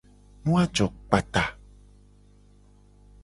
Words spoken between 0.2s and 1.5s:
Nu a jo kpata.